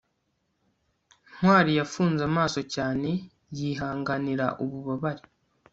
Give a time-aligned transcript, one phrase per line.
[1.37, 3.09] ntwali yafunze amaso cyane
[3.57, 5.23] yihanganira ububabare